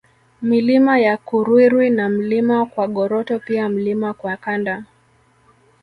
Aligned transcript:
Milima 0.41 0.99
ya 0.99 1.17
Kurwirwi 1.17 1.89
na 1.89 2.09
Mlima 2.09 2.65
Kwagoroto 2.65 3.39
pia 3.39 3.69
Mlima 3.69 4.13
Kwakanda 4.13 4.85